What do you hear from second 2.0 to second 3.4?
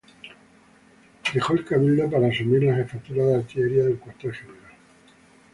para asumir la jefatura de